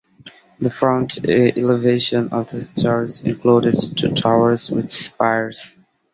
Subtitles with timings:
[0.59, 5.75] The front elevation of the church includes two towers with spires.